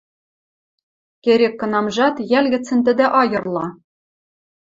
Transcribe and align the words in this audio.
Керек-кынамжат 1.23 2.15
йӓл 2.31 2.45
гӹцӹн 2.53 2.79
тӹдӹ 2.85 3.05
айырла. 3.19 3.65